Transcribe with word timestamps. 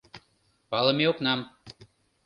Палыме 0.69 1.05
окнам. 1.11 1.39